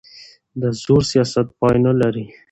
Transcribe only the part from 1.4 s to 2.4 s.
پای نه لري